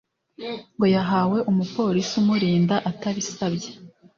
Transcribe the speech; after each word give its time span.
ngo 0.75 0.85
yahawe 0.95 1.37
umupolisi 1.51 2.13
umurinda 2.21 2.75
atabisabye 2.89 3.69